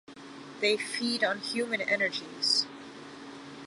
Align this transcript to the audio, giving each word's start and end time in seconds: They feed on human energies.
They 0.61 0.77
feed 0.77 1.23
on 1.23 1.41
human 1.41 1.79
energies. 1.79 2.65